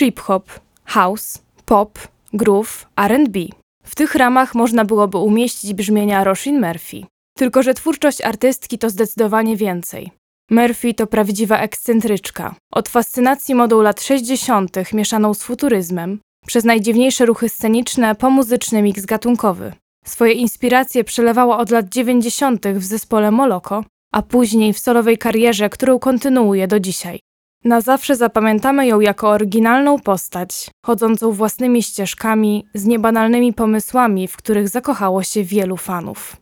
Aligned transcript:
trip-hop, 0.00 0.60
house, 0.84 1.38
pop, 1.64 1.98
groove, 2.32 2.86
R&B. 2.96 3.40
W 3.84 3.94
tych 3.94 4.14
ramach 4.14 4.54
można 4.54 4.84
byłoby 4.84 5.18
umieścić 5.18 5.74
brzmienia 5.74 6.24
Roisin 6.24 6.60
Murphy. 6.60 7.06
Tylko, 7.36 7.62
że 7.62 7.74
twórczość 7.74 8.20
artystki 8.20 8.78
to 8.78 8.90
zdecydowanie 8.90 9.56
więcej. 9.56 10.10
Murphy 10.50 10.94
to 10.94 11.06
prawdziwa 11.06 11.58
ekscentryczka. 11.58 12.54
Od 12.72 12.88
fascynacji 12.88 13.54
modą 13.54 13.82
lat 13.82 14.02
60. 14.02 14.92
mieszaną 14.92 15.34
z 15.34 15.42
futuryzmem, 15.42 16.20
przez 16.46 16.64
najdziwniejsze 16.64 17.26
ruchy 17.26 17.48
sceniczne 17.48 18.14
po 18.14 18.30
muzyczny 18.30 18.82
miks 18.82 19.06
gatunkowy. 19.06 19.72
Swoje 20.04 20.32
inspiracje 20.32 21.04
przelewała 21.04 21.58
od 21.58 21.70
lat 21.70 21.88
90. 21.88 22.66
w 22.68 22.84
zespole 22.84 23.30
Moloko, 23.30 23.84
a 24.12 24.22
później 24.22 24.72
w 24.72 24.78
solowej 24.78 25.18
karierze, 25.18 25.70
którą 25.70 25.98
kontynuuje 25.98 26.68
do 26.68 26.80
dzisiaj. 26.80 27.20
Na 27.64 27.80
zawsze 27.80 28.16
zapamiętamy 28.16 28.86
ją 28.86 29.00
jako 29.00 29.28
oryginalną 29.28 29.98
postać, 29.98 30.70
chodzącą 30.82 31.32
własnymi 31.32 31.82
ścieżkami, 31.82 32.66
z 32.74 32.84
niebanalnymi 32.84 33.52
pomysłami, 33.52 34.28
w 34.28 34.36
których 34.36 34.68
zakochało 34.68 35.22
się 35.22 35.44
wielu 35.44 35.76
fanów. 35.76 36.40